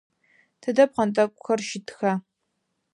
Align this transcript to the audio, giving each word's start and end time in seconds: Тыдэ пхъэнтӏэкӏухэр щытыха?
Тыдэ 0.61 0.83
пхъэнтӏэкӏухэр 0.91 1.59
щытыха? 1.67 2.13